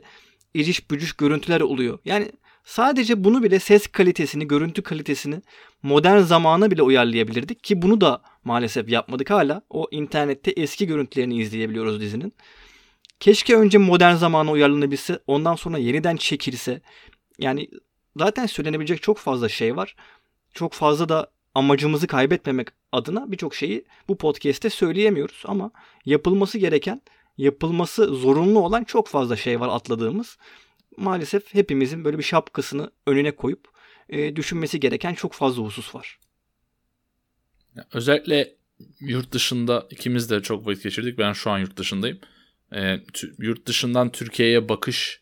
iriş 0.54 0.92
bücüş 0.92 1.14
görüntüler 1.14 1.62
oluyor. 1.62 2.00
Yani 2.06 2.32
sadece 2.64 3.24
bunu 3.24 3.44
bile 3.44 3.60
ses 3.60 3.88
kalitesini, 3.88 4.48
görüntü 4.48 4.82
kalitesini 4.82 5.42
modern 5.84 6.20
zamana 6.20 6.72
bile 6.72 6.82
uyarlayabilirdik 6.82 7.64
ki 7.64 7.82
bunu 7.82 8.02
da 8.02 8.22
maalesef 8.46 8.90
yapmadık 8.90 9.30
hala. 9.30 9.62
O 9.70 9.88
internette 9.92 10.52
eski 10.52 10.88
görüntülerini 10.88 11.38
izleyebiliyoruz 11.38 12.02
dizinin. 12.02 12.34
Keşke 13.20 13.56
önce 13.56 13.78
modern 13.78 14.16
zamana 14.16 14.52
uyarlanabilse, 14.52 15.20
ondan 15.28 15.56
sonra 15.56 15.78
yeniden 15.78 16.16
çekilse. 16.16 16.82
Yani 17.40 17.70
zaten 18.18 18.46
söylenebilecek 18.46 19.02
çok 19.02 19.18
fazla 19.18 19.50
şey 19.50 19.76
var. 19.76 19.96
Çok 20.54 20.74
fazla 20.74 21.10
da 21.10 21.32
amacımızı 21.56 22.08
kaybetmemek 22.08 22.68
adına 22.92 23.32
birçok 23.32 23.56
şeyi 23.56 23.86
bu 24.08 24.18
podcast'te 24.18 24.70
söyleyemiyoruz 24.70 25.44
ama 25.46 25.72
yapılması 26.06 26.58
gereken, 26.58 27.02
yapılması 27.38 28.06
zorunlu 28.06 28.60
olan 28.60 28.84
çok 28.84 29.08
fazla 29.08 29.36
şey 29.36 29.60
var 29.60 29.68
atladığımız. 29.68 30.38
Maalesef 30.98 31.54
hepimizin 31.54 32.06
böyle 32.06 32.18
bir 32.18 32.24
şapkasını 32.24 32.92
önüne 33.08 33.32
koyup 33.32 33.68
e, 34.10 34.36
düşünmesi 34.36 34.80
gereken 34.80 35.14
çok 35.14 35.34
fazla 35.34 35.64
husus 35.64 35.96
var. 35.96 36.20
Özellikle 37.94 38.56
yurt 39.00 39.32
dışında 39.32 39.88
ikimiz 39.90 40.30
de 40.30 40.42
çok 40.42 40.68
vakit 40.68 40.84
geçirdik. 40.84 41.18
Ben 41.18 41.34
şu 41.34 41.52
an 41.52 41.60
yurt 41.60 41.78
dışındayım. 41.78 42.20
E, 42.76 43.00
yurt 43.40 43.66
dışından 43.66 44.12
Türkiye'ye 44.12 44.70
bakış 44.70 45.22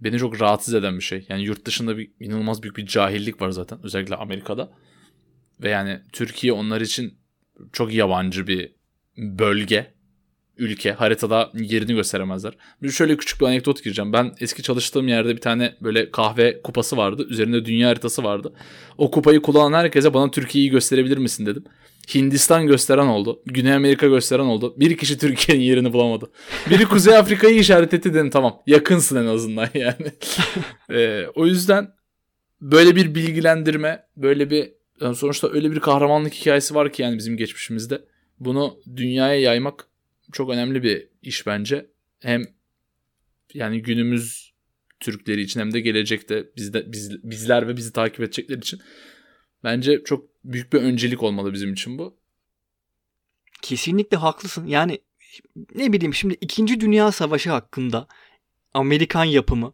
beni 0.00 0.18
çok 0.18 0.40
rahatsız 0.40 0.74
eden 0.74 0.96
bir 0.96 1.02
şey. 1.02 1.26
Yani 1.28 1.42
yurt 1.42 1.64
dışında 1.64 1.98
bir 1.98 2.10
inanılmaz 2.20 2.62
büyük 2.62 2.76
bir 2.76 2.86
cahillik 2.86 3.40
var 3.40 3.50
zaten. 3.50 3.78
Özellikle 3.82 4.16
Amerika'da. 4.16 4.70
Ve 5.60 5.68
yani 5.68 6.00
Türkiye 6.12 6.52
onlar 6.52 6.80
için 6.80 7.18
çok 7.72 7.94
yabancı 7.94 8.46
bir 8.46 8.72
bölge 9.16 9.94
ülke 10.58 10.92
haritada 10.92 11.50
yerini 11.54 11.94
gösteremezler. 11.94 12.52
Bir 12.82 12.90
şöyle 12.90 13.16
küçük 13.16 13.40
bir 13.40 13.46
anekdot 13.46 13.84
gireceğim. 13.84 14.12
Ben 14.12 14.34
eski 14.40 14.62
çalıştığım 14.62 15.08
yerde 15.08 15.36
bir 15.36 15.40
tane 15.40 15.74
böyle 15.80 16.10
kahve 16.10 16.62
kupası 16.62 16.96
vardı. 16.96 17.26
Üzerinde 17.28 17.64
dünya 17.64 17.88
haritası 17.88 18.24
vardı. 18.24 18.52
O 18.98 19.10
kupayı 19.10 19.42
kullanan 19.42 19.78
herkese 19.78 20.14
bana 20.14 20.30
Türkiye'yi 20.30 20.70
gösterebilir 20.70 21.18
misin 21.18 21.46
dedim. 21.46 21.64
Hindistan 22.14 22.66
gösteren 22.66 23.06
oldu. 23.06 23.42
Güney 23.46 23.72
Amerika 23.72 24.06
gösteren 24.06 24.44
oldu. 24.44 24.74
Bir 24.76 24.96
kişi 24.96 25.18
Türkiye'nin 25.18 25.62
yerini 25.62 25.92
bulamadı. 25.92 26.30
Biri 26.70 26.84
Kuzey 26.84 27.16
Afrika'yı 27.16 27.58
işaret 27.58 27.94
etti 27.94 28.14
dedim 28.14 28.30
tamam. 28.30 28.62
Yakınsın 28.66 29.16
en 29.16 29.26
azından 29.26 29.68
yani. 29.74 30.12
ee, 30.90 31.26
o 31.34 31.46
yüzden 31.46 31.88
böyle 32.60 32.96
bir 32.96 33.14
bilgilendirme, 33.14 34.04
böyle 34.16 34.50
bir 34.50 34.72
yani 35.00 35.14
sonuçta 35.14 35.48
öyle 35.52 35.70
bir 35.70 35.80
kahramanlık 35.80 36.34
hikayesi 36.34 36.74
var 36.74 36.92
ki 36.92 37.02
yani 37.02 37.18
bizim 37.18 37.36
geçmişimizde. 37.36 38.04
Bunu 38.40 38.76
dünyaya 38.96 39.40
yaymak 39.40 39.87
çok 40.32 40.50
önemli 40.50 40.82
bir 40.82 41.08
iş 41.22 41.46
bence. 41.46 41.90
Hem 42.20 42.42
yani 43.54 43.82
günümüz 43.82 44.52
Türkleri 45.00 45.40
için 45.40 45.60
hem 45.60 45.72
de 45.72 45.80
gelecekte 45.80 46.46
bizde 46.56 46.92
biz, 46.92 47.24
bizler 47.24 47.68
ve 47.68 47.76
bizi 47.76 47.92
takip 47.92 48.20
edecekler 48.20 48.58
için 48.58 48.80
bence 49.64 50.02
çok 50.04 50.28
büyük 50.44 50.72
bir 50.72 50.78
öncelik 50.78 51.22
olmalı 51.22 51.52
bizim 51.52 51.72
için 51.72 51.98
bu. 51.98 52.18
Kesinlikle 53.62 54.16
haklısın. 54.16 54.66
Yani 54.66 54.98
ne 55.74 55.92
bileyim 55.92 56.14
şimdi 56.14 56.36
2. 56.40 56.80
Dünya 56.80 57.12
Savaşı 57.12 57.50
hakkında 57.50 58.08
Amerikan 58.74 59.24
yapımı 59.24 59.72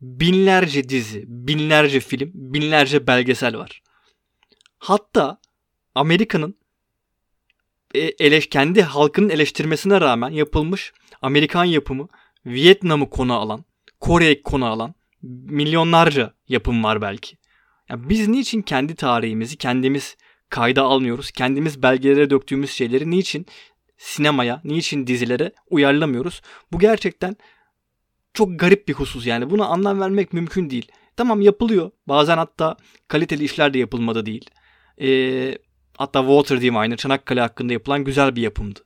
binlerce 0.00 0.88
dizi, 0.88 1.24
binlerce 1.26 2.00
film, 2.00 2.30
binlerce 2.34 3.06
belgesel 3.06 3.56
var. 3.56 3.82
Hatta 4.78 5.40
Amerika'nın 5.94 6.56
eleş, 7.94 8.48
kendi 8.48 8.82
halkının 8.82 9.28
eleştirmesine 9.28 10.00
rağmen 10.00 10.30
yapılmış 10.30 10.92
Amerikan 11.22 11.64
yapımı 11.64 12.08
Vietnam'ı 12.46 13.10
konu 13.10 13.34
alan, 13.34 13.64
Kore'yi 14.00 14.42
konu 14.42 14.66
alan 14.66 14.94
milyonlarca 15.22 16.34
yapım 16.48 16.84
var 16.84 17.02
belki. 17.02 17.36
Yani 17.88 18.08
biz 18.08 18.28
niçin 18.28 18.62
kendi 18.62 18.94
tarihimizi 18.94 19.56
kendimiz 19.56 20.16
kayda 20.48 20.82
almıyoruz? 20.82 21.30
Kendimiz 21.30 21.82
belgelere 21.82 22.30
döktüğümüz 22.30 22.70
şeyleri 22.70 23.10
niçin 23.10 23.46
sinemaya, 23.96 24.60
niçin 24.64 25.06
dizilere 25.06 25.52
uyarlamıyoruz? 25.70 26.40
Bu 26.72 26.78
gerçekten 26.78 27.36
çok 28.34 28.60
garip 28.60 28.88
bir 28.88 28.94
husus 28.94 29.26
yani. 29.26 29.50
Buna 29.50 29.66
anlam 29.66 30.00
vermek 30.00 30.32
mümkün 30.32 30.70
değil. 30.70 30.88
Tamam 31.16 31.40
yapılıyor. 31.40 31.90
Bazen 32.08 32.36
hatta 32.36 32.76
kaliteli 33.08 33.44
işler 33.44 33.74
de 33.74 33.78
yapılmadı 33.78 34.26
değil. 34.26 34.50
Ee, 35.00 35.58
Hatta 35.98 36.20
Water 36.20 36.60
Diviner 36.60 36.96
Çanakkale 36.96 37.40
hakkında 37.40 37.72
yapılan 37.72 38.04
güzel 38.04 38.36
bir 38.36 38.42
yapımdı. 38.42 38.80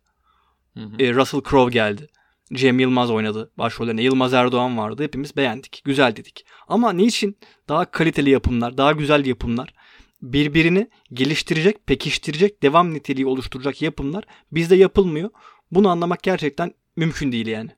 Hı 0.74 0.80
hı. 0.80 1.02
E, 1.02 1.14
Russell 1.14 1.40
Crowe 1.50 1.72
geldi. 1.72 2.06
Cem 2.52 2.80
Yılmaz 2.80 3.10
oynadı 3.10 3.50
başrollerine. 3.58 4.02
Yılmaz 4.02 4.34
Erdoğan 4.34 4.78
vardı. 4.78 5.02
Hepimiz 5.02 5.36
beğendik. 5.36 5.82
Güzel 5.84 6.16
dedik. 6.16 6.46
Ama 6.68 6.92
niçin 6.92 7.36
daha 7.68 7.90
kaliteli 7.90 8.30
yapımlar, 8.30 8.78
daha 8.78 8.92
güzel 8.92 9.26
yapımlar, 9.26 9.74
birbirini 10.22 10.88
geliştirecek, 11.12 11.86
pekiştirecek, 11.86 12.62
devam 12.62 12.94
niteliği 12.94 13.26
oluşturacak 13.26 13.82
yapımlar 13.82 14.24
bizde 14.52 14.76
yapılmıyor. 14.76 15.30
Bunu 15.70 15.88
anlamak 15.88 16.22
gerçekten 16.22 16.74
mümkün 16.96 17.32
değil 17.32 17.46
yani. 17.46 17.70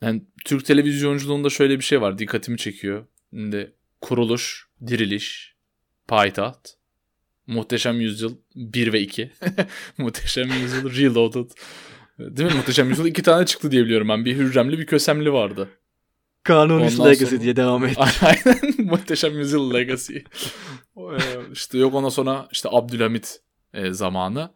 Yani 0.00 0.22
Türk 0.44 0.64
televizyonculuğunda 0.64 1.50
şöyle 1.50 1.78
bir 1.78 1.84
şey 1.84 2.00
var. 2.00 2.18
Dikkatimi 2.18 2.58
çekiyor. 2.58 3.06
Şimdi 3.30 3.76
kuruluş, 4.00 4.68
diriliş, 4.86 5.54
payitaht, 6.10 6.76
Muhteşem 7.46 8.00
Yüzyıl 8.00 8.36
1 8.54 8.92
ve 8.92 9.00
2. 9.00 9.32
Muhteşem 9.98 10.48
Yüzyıl 10.62 10.90
Reloaded. 10.90 11.50
Değil 12.18 12.50
mi? 12.50 12.56
Muhteşem 12.56 12.88
Yüzyıl 12.88 13.06
iki 13.06 13.22
tane 13.22 13.46
çıktı 13.46 13.70
diye 13.70 13.84
biliyorum 13.84 14.08
ben. 14.08 14.24
Bir 14.24 14.36
Hürremli 14.36 14.78
bir 14.78 14.86
Kösemli 14.86 15.32
vardı. 15.32 15.68
Kanuni 16.42 16.98
Legacy 16.98 17.24
sonra... 17.24 17.40
diye 17.40 17.56
devam 17.56 17.84
etti. 17.84 18.00
Aynen. 18.22 18.60
Muhteşem 18.78 19.38
Yüzyıl 19.38 19.74
Legacy. 19.74 20.16
İşte 21.52 21.78
yok 21.78 21.94
ondan 21.94 22.08
sonra 22.08 22.48
işte 22.52 22.68
Abdülhamit 22.72 23.40
e, 23.74 23.92
zamanı. 23.92 24.50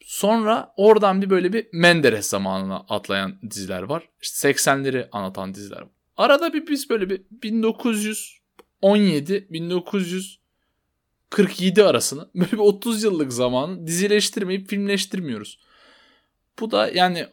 Sonra 0.00 0.72
oradan 0.76 1.22
bir 1.22 1.30
böyle 1.30 1.52
bir 1.52 1.66
Menderes 1.72 2.26
zamanına 2.26 2.84
atlayan 2.88 3.38
diziler 3.50 3.82
var. 3.82 4.08
İşte 4.22 4.50
80'leri 4.50 5.08
anlatan 5.12 5.54
diziler 5.54 5.80
var. 5.80 5.88
Arada 6.16 6.52
bir 6.52 6.66
biz 6.66 6.90
böyle 6.90 7.10
bir 7.10 7.22
1917 7.30 9.48
1947 11.38 11.84
arasını 11.84 12.30
böyle 12.34 12.52
bir 12.52 12.58
30 12.58 13.02
yıllık 13.02 13.32
zamanı 13.32 13.86
dizileştirmeyip 13.86 14.68
filmleştirmiyoruz. 14.68 15.58
Bu 16.60 16.70
da 16.70 16.90
yani 16.90 17.26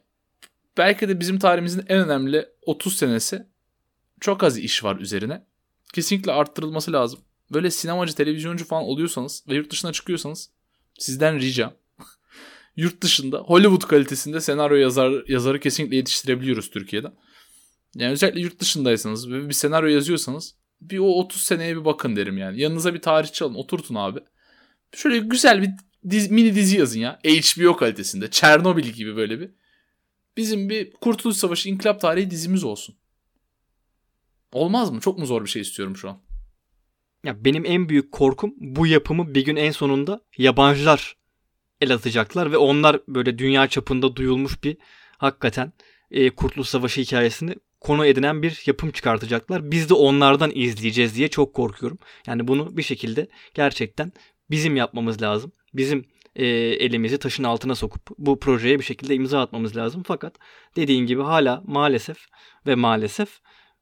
belki 0.77 1.09
de 1.09 1.19
bizim 1.19 1.39
tarihimizin 1.39 1.85
en 1.87 1.99
önemli 1.99 2.49
30 2.61 2.97
senesi 2.97 3.47
çok 4.19 4.43
az 4.43 4.57
iş 4.57 4.83
var 4.83 4.95
üzerine. 4.95 5.45
Kesinlikle 5.93 6.31
arttırılması 6.31 6.93
lazım. 6.93 7.19
Böyle 7.53 7.71
sinemacı, 7.71 8.15
televizyoncu 8.15 8.65
falan 8.65 8.83
oluyorsanız 8.83 9.43
ve 9.47 9.55
yurt 9.55 9.71
dışına 9.71 9.91
çıkıyorsanız 9.91 10.49
sizden 10.99 11.39
ricam 11.39 11.73
yurt 12.75 13.01
dışında 13.01 13.37
Hollywood 13.37 13.87
kalitesinde 13.87 14.41
senaryo 14.41 14.77
yazar, 14.77 15.23
yazarı 15.27 15.59
kesinlikle 15.59 15.95
yetiştirebiliyoruz 15.95 16.69
Türkiye'de. 16.69 17.07
Yani 17.95 18.11
özellikle 18.11 18.39
yurt 18.39 18.59
dışındaysanız 18.59 19.31
ve 19.31 19.49
bir 19.49 19.53
senaryo 19.53 19.89
yazıyorsanız 19.89 20.55
bir 20.81 20.99
o 20.99 21.05
30 21.05 21.41
seneye 21.41 21.77
bir 21.77 21.85
bakın 21.85 22.15
derim 22.15 22.37
yani. 22.37 22.61
Yanınıza 22.61 22.93
bir 22.93 23.01
tarihçi 23.01 23.43
alın 23.43 23.55
oturtun 23.55 23.95
abi. 23.95 24.19
Şöyle 24.95 25.19
güzel 25.19 25.61
bir 25.61 25.69
dizi, 26.09 26.33
mini 26.33 26.55
dizi 26.55 26.77
yazın 26.77 26.99
ya. 26.99 27.19
HBO 27.25 27.75
kalitesinde. 27.75 28.29
Çernobil 28.29 28.85
gibi 28.85 29.15
böyle 29.15 29.39
bir. 29.39 29.51
Bizim 30.37 30.69
bir 30.69 30.91
Kurtuluş 30.91 31.37
Savaşı 31.37 31.69
İnkılap 31.69 32.01
Tarihi 32.01 32.31
dizimiz 32.31 32.63
olsun. 32.63 32.95
Olmaz 34.51 34.91
mı? 34.91 34.99
Çok 34.99 35.17
mu 35.17 35.25
zor 35.25 35.43
bir 35.43 35.49
şey 35.49 35.61
istiyorum 35.61 35.97
şu 35.97 36.09
an? 36.09 36.21
Ya 37.23 37.45
benim 37.45 37.65
en 37.65 37.89
büyük 37.89 38.11
korkum 38.11 38.53
bu 38.57 38.87
yapımı 38.87 39.35
bir 39.35 39.45
gün 39.45 39.55
en 39.55 39.71
sonunda 39.71 40.21
yabancılar 40.37 41.17
el 41.81 41.93
atacaklar 41.93 42.51
ve 42.51 42.57
onlar 42.57 43.01
böyle 43.07 43.37
dünya 43.37 43.67
çapında 43.67 44.15
duyulmuş 44.15 44.63
bir 44.63 44.77
hakikaten 45.17 45.73
e, 46.11 46.29
Kurtuluş 46.29 46.67
Savaşı 46.67 47.01
hikayesini 47.01 47.55
konu 47.81 48.05
edinen 48.05 48.43
bir 48.43 48.63
yapım 48.65 48.91
çıkartacaklar. 48.91 49.71
Biz 49.71 49.89
de 49.89 49.93
onlardan 49.93 50.51
izleyeceğiz 50.55 51.15
diye 51.15 51.27
çok 51.27 51.53
korkuyorum. 51.53 51.99
Yani 52.27 52.47
bunu 52.47 52.77
bir 52.77 52.83
şekilde 52.83 53.27
gerçekten 53.53 54.11
bizim 54.49 54.75
yapmamız 54.75 55.21
lazım. 55.21 55.51
Bizim 55.73 56.05
e, 56.35 56.45
elimizi 56.45 57.17
taşın 57.17 57.43
altına 57.43 57.75
sokup 57.75 58.09
bu 58.17 58.39
projeye 58.39 58.79
bir 58.79 58.83
şekilde 58.83 59.15
imza 59.15 59.41
atmamız 59.41 59.77
lazım. 59.77 60.03
Fakat 60.05 60.35
dediğin 60.75 61.05
gibi 61.05 61.21
hala 61.21 61.63
maalesef 61.65 62.17
ve 62.67 62.75
maalesef 62.75 63.39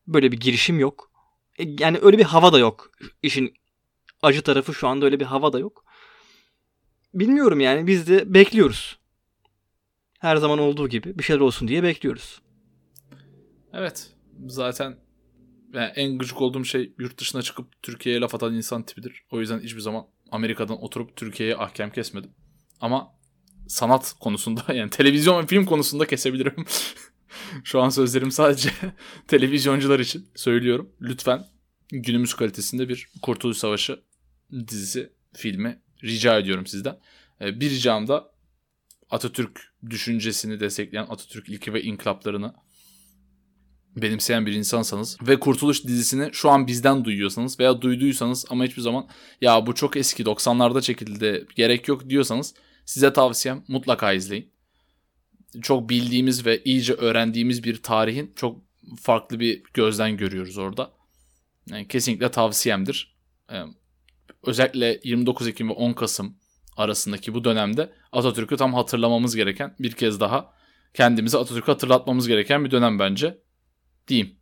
böyle 0.08 0.32
bir 0.32 0.40
girişim 0.40 0.80
yok. 0.80 1.12
E, 1.60 1.64
yani 1.80 2.00
öyle 2.02 2.18
bir 2.18 2.24
hava 2.24 2.54
da 2.54 2.60
yok. 2.60 2.92
İşin 3.24 3.54
acı 4.22 4.42
tarafı 4.42 4.74
şu 4.74 4.88
anda 4.88 5.06
öyle 5.06 5.20
bir 5.20 5.26
hava 5.26 5.54
da 5.54 5.60
yok. 5.60 5.86
Bilmiyorum 7.14 7.60
yani 7.60 7.88
biz 7.88 8.08
de 8.08 8.34
bekliyoruz. 8.34 9.00
Her 10.20 10.38
zaman 10.38 10.60
olduğu 10.60 10.90
gibi 10.90 11.20
bir 11.20 11.24
şeyler 11.24 11.42
olsun 11.42 11.68
diye 11.68 11.84
bekliyoruz. 11.84 12.42
Evet. 13.74 14.14
Zaten 14.48 14.98
yani 15.74 15.92
en 15.96 16.18
gıcık 16.18 16.42
olduğum 16.42 16.66
şey 16.66 16.94
yurt 17.00 17.18
dışına 17.20 17.42
çıkıp 17.42 17.84
Türkiye'ye 17.84 18.22
laf 18.22 18.36
atan 18.36 18.54
insan 18.54 18.84
tipidir. 18.84 19.24
O 19.32 19.40
yüzden 19.40 19.60
hiçbir 19.60 19.82
zaman 19.82 20.06
Amerika'dan 20.32 20.84
oturup 20.84 21.16
Türkiye'ye 21.16 21.58
ahkam 21.58 21.92
kesmedim. 21.92 22.32
Ama 22.82 23.12
sanat 23.68 24.14
konusunda 24.20 24.62
yani 24.74 24.90
televizyon 24.90 25.44
ve 25.44 25.48
film 25.48 25.66
konusunda 25.66 26.08
kesebilirim. 26.08 26.56
Şu 27.64 27.82
an 27.82 27.90
sözlerim 27.90 28.32
sadece 28.32 28.70
televizyoncular 29.28 30.00
için 30.00 30.30
söylüyorum. 30.36 30.92
Lütfen 31.02 31.46
günümüz 31.92 32.34
kalitesinde 32.34 32.90
bir 32.90 33.10
Kurtuluş 33.22 33.58
Savaşı 33.58 34.00
dizisi, 34.68 35.14
filmi 35.34 35.82
rica 36.04 36.38
ediyorum 36.38 36.68
sizden. 36.68 37.00
Ee, 37.42 37.60
bir 37.60 37.70
ricam 37.70 38.08
da 38.08 38.32
Atatürk 39.10 39.74
düşüncesini 39.90 40.60
destekleyen 40.60 41.06
Atatürk 41.10 41.50
ilki 41.50 41.74
ve 41.74 41.82
inkılaplarını 41.82 42.54
benimseyen 44.02 44.46
bir 44.46 44.54
insansanız 44.54 45.18
ve 45.22 45.40
Kurtuluş 45.40 45.84
dizisini 45.84 46.30
şu 46.34 46.50
an 46.50 46.68
bizden 46.68 47.06
duyuyorsanız 47.06 47.60
veya 47.60 47.82
duyduysanız 47.82 48.46
ama 48.50 48.64
hiçbir 48.64 48.82
zaman 48.82 49.08
ya 49.42 49.66
bu 49.66 49.76
çok 49.76 49.98
eski 49.98 50.24
90'larda 50.24 50.82
çekildi 50.82 51.46
gerek 51.56 51.88
yok 51.88 52.10
diyorsanız 52.10 52.54
size 52.86 53.14
tavsiyem 53.14 53.64
mutlaka 53.68 54.14
izleyin. 54.14 54.52
Çok 55.62 55.90
bildiğimiz 55.90 56.46
ve 56.46 56.64
iyice 56.64 56.94
öğrendiğimiz 56.94 57.64
bir 57.64 57.84
tarihin 57.84 58.34
çok 58.36 58.62
farklı 59.02 59.40
bir 59.40 59.64
gözden 59.74 60.18
görüyoruz 60.18 60.58
orada. 60.58 60.92
Yani 61.70 61.88
kesinlikle 61.88 62.32
tavsiyemdir. 62.32 63.16
Ee, 63.52 63.64
özellikle 64.44 65.00
29 65.04 65.48
Ekim 65.48 65.70
ve 65.70 65.74
10 65.74 65.94
Kasım 65.94 66.38
arasındaki 66.78 67.34
bu 67.34 67.44
dönemde 67.44 67.94
Atatürk'ü 68.12 68.58
tam 68.58 68.74
hatırlamamız 68.74 69.36
gereken 69.36 69.76
bir 69.80 69.92
kez 69.92 70.20
daha 70.20 70.54
kendimize 70.94 71.38
Atatürk'ü 71.38 71.72
hatırlatmamız 71.72 72.28
gereken 72.28 72.66
bir 72.66 72.72
dönem 72.72 73.00
bence 73.00 73.38
diyeyim. 74.10 74.40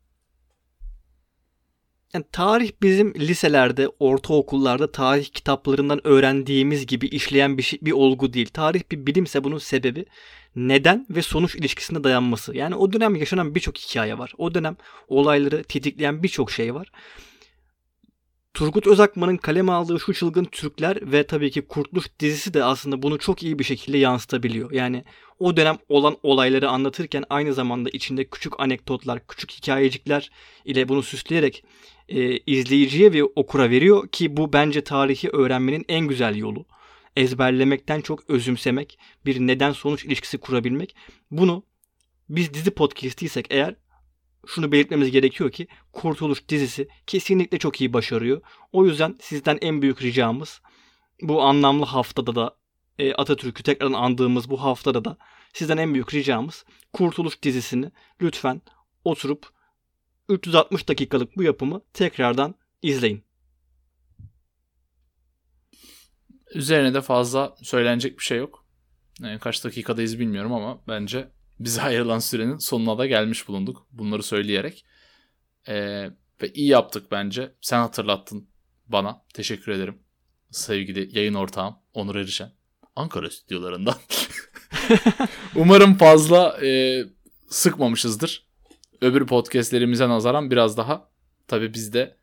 Yani 2.14 2.26
tarih 2.32 2.72
bizim 2.82 3.14
liselerde, 3.14 3.88
ortaokullarda 4.00 4.92
tarih 4.92 5.26
kitaplarından 5.26 6.08
öğrendiğimiz 6.08 6.86
gibi 6.86 7.08
işleyen 7.08 7.58
bir 7.58 7.64
şey, 7.64 7.80
bir 7.82 7.92
olgu 7.92 8.34
değil. 8.34 8.50
Tarih 8.54 8.82
bir 8.92 9.06
bilimse 9.06 9.44
bunun 9.44 9.58
sebebi 9.58 10.06
neden 10.56 11.06
ve 11.10 11.22
sonuç 11.22 11.56
ilişkisine 11.56 12.04
dayanması. 12.04 12.58
Yani 12.58 12.76
o 12.76 12.94
dönem 12.94 13.16
yaşanan 13.16 13.56
birçok 13.56 13.78
hikaye 13.78 14.18
var. 14.18 14.34
O 14.38 14.54
dönem 14.54 14.78
olayları 15.08 15.64
tetikleyen 15.64 16.24
birçok 16.24 16.52
şey 16.52 16.74
var. 16.74 16.92
Turgut 18.58 18.88
Özakman'ın 18.88 19.38
kaleme 19.38 19.72
aldığı 19.72 20.00
şu 20.00 20.13
çılgın 20.13 20.46
Türkler 20.46 21.12
ve 21.12 21.28
tabii 21.28 21.52
ki 21.52 21.62
Kurtuluş 21.62 22.06
dizisi 22.20 22.54
de 22.54 22.63
aslında 22.63 23.02
bunu 23.02 23.17
çok 23.20 23.43
iyi 23.43 23.60
bir 23.60 23.63
şekilde 23.63 23.98
yansıtabiliyor. 23.98 24.72
Yani 24.72 25.04
o 25.39 25.58
dönem 25.58 25.78
olan 25.89 26.17
olayları 26.24 26.70
anlatırken 26.70 27.24
aynı 27.30 27.54
zamanda 27.54 27.89
içinde 27.89 28.26
küçük 28.26 28.60
anekdotlar, 28.60 29.28
küçük 29.28 29.52
hikayecikler 29.52 30.32
ile 30.65 30.89
bunu 30.89 31.04
süsleyerek 31.04 31.63
e, 32.10 32.38
izleyiciye 32.38 33.13
ve 33.13 33.24
okura 33.24 33.70
veriyor 33.70 34.08
ki 34.08 34.38
bu 34.38 34.54
bence 34.54 34.82
tarihi 34.82 35.30
öğrenmenin 35.30 35.86
en 35.89 36.08
güzel 36.08 36.36
yolu. 36.36 36.65
Ezberlemekten 37.15 38.02
çok 38.02 38.30
özümsemek, 38.30 39.00
bir 39.26 39.39
neden 39.39 39.72
sonuç 39.72 40.06
ilişkisi 40.06 40.38
kurabilmek. 40.38 40.96
Bunu 41.32 41.63
biz 42.30 42.54
dizi 42.54 42.72
podcastiysek 42.72 43.48
eğer 43.50 43.76
şunu 44.48 44.72
belirtmemiz 44.72 45.12
gerekiyor 45.12 45.52
ki 45.52 45.68
Kurtuluş 45.92 46.50
dizisi 46.50 46.88
kesinlikle 47.08 47.58
çok 47.58 47.82
iyi 47.82 47.94
başarıyor. 47.94 48.42
O 48.72 48.86
yüzden 48.86 49.16
sizden 49.22 49.58
en 49.62 49.82
büyük 49.82 50.02
ricamız 50.02 50.62
bu 51.22 51.42
anlamlı 51.42 51.86
haftada 51.86 52.36
da 52.36 52.56
e, 53.00 53.14
Atatürk'ü 53.14 53.64
tekrardan 53.64 53.94
andığımız 53.94 54.50
bu 54.50 54.62
haftada 54.62 55.06
da 55.06 55.18
sizden 55.54 55.78
en 55.78 55.94
büyük 55.94 56.14
ricamız 56.14 56.66
Kurtuluş 56.94 57.44
dizisini 57.44 57.92
lütfen 58.22 58.62
oturup 59.04 59.50
360 60.30 60.88
dakikalık 60.88 61.38
bu 61.38 61.44
yapımı 61.44 61.82
tekrardan 61.94 62.56
izleyin. 62.82 63.24
Üzerine 66.54 66.94
de 66.94 67.02
fazla 67.02 67.56
söylenecek 67.64 68.20
bir 68.20 68.24
şey 68.24 68.38
yok. 68.38 68.66
Yani 69.22 69.40
kaç 69.40 69.64
dakikadayız 69.64 70.20
bilmiyorum 70.20 70.54
ama 70.54 70.82
bence 70.88 71.32
bize 71.60 71.82
ayrılan 71.88 72.20
sürenin 72.20 72.58
sonuna 72.58 72.98
da 72.98 73.06
gelmiş 73.06 73.48
bulunduk. 73.48 73.88
Bunları 73.91 74.24
söyleyerek. 74.24 74.86
Ee, 75.67 76.10
ve 76.41 76.54
iyi 76.54 76.67
yaptık 76.67 77.12
bence. 77.12 77.52
Sen 77.62 77.80
hatırlattın 77.80 78.50
bana. 78.88 79.22
Teşekkür 79.34 79.72
ederim. 79.72 80.00
Sevgili 80.52 81.17
yayın 81.17 81.34
ortağım 81.34 81.76
Onur 81.93 82.15
Erişen. 82.15 82.52
Ankara 82.96 83.30
stüdyolarından. 83.30 83.96
Umarım 85.56 85.98
fazla 85.98 86.65
e, 86.65 87.04
sıkmamışızdır. 87.50 88.48
Öbür 89.02 89.28
podcastlerimize 89.28 90.10
nazaran 90.10 90.52
biraz 90.52 90.78
daha 90.78 91.10
tabii 91.48 91.74
biz 91.74 91.93
de 91.93 92.17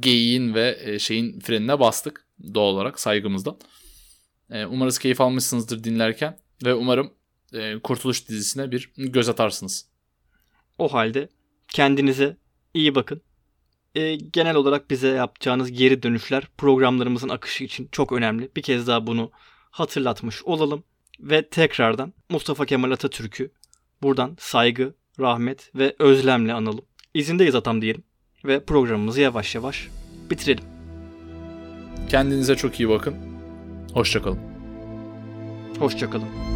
geyiğin 0.00 0.54
ve 0.54 0.78
e, 0.80 0.98
şeyin 0.98 1.40
frenine 1.40 1.80
bastık 1.80 2.26
doğal 2.54 2.74
olarak 2.74 3.00
saygımızdan. 3.00 3.58
E, 4.50 4.66
umarız 4.66 4.98
keyif 4.98 5.20
almışsınızdır 5.20 5.84
dinlerken 5.84 6.38
ve 6.64 6.74
umarım 6.74 7.12
e, 7.52 7.78
Kurtuluş 7.78 8.28
dizisine 8.28 8.70
bir 8.70 8.90
göz 8.96 9.28
atarsınız. 9.28 9.88
O 10.78 10.92
halde 10.92 11.28
kendinize 11.68 12.36
iyi 12.74 12.94
bakın. 12.94 13.22
E, 13.94 14.14
genel 14.14 14.54
olarak 14.54 14.90
bize 14.90 15.08
yapacağınız 15.08 15.72
geri 15.72 16.02
dönüşler 16.02 16.48
programlarımızın 16.58 17.28
akışı 17.28 17.64
için 17.64 17.88
çok 17.92 18.12
önemli. 18.12 18.50
Bir 18.56 18.62
kez 18.62 18.86
daha 18.86 19.06
bunu 19.06 19.30
hatırlatmış 19.70 20.44
olalım. 20.44 20.84
Ve 21.20 21.48
tekrardan 21.48 22.12
Mustafa 22.28 22.66
Kemal 22.66 22.90
Atatürk'ü 22.90 23.52
buradan 24.02 24.36
saygı, 24.40 24.94
rahmet 25.20 25.70
ve 25.74 25.96
özlemle 25.98 26.52
analım. 26.52 26.84
İzindeyiz 27.14 27.54
atam 27.54 27.82
diyelim 27.82 28.02
ve 28.44 28.64
programımızı 28.64 29.20
yavaş 29.20 29.54
yavaş 29.54 29.88
bitirelim. 30.30 30.64
Kendinize 32.08 32.56
çok 32.56 32.80
iyi 32.80 32.88
bakın. 32.88 33.16
Hoşçakalın. 33.92 34.38
Hoşçakalın. 35.78 36.55